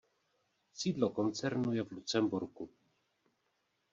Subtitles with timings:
[0.71, 2.69] Sídlo koncernu je v Lucemburku.